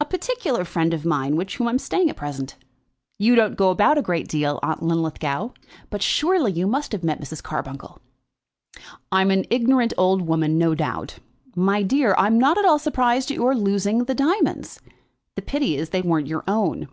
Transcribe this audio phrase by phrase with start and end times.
[0.00, 2.56] "A particular friend of mine with whom I am staying at present.
[3.16, 5.50] You don't go about a great deal, Aunt Linlithgow,
[5.88, 7.44] but surely you must have met Mrs.
[7.44, 8.00] Carbuncle."
[9.12, 11.18] "I'm an ignorant old woman, no doubt.
[11.54, 14.80] My dear, I'm not at all surprised at your losing your diamonds.
[15.36, 16.88] The pity is that they weren't your own."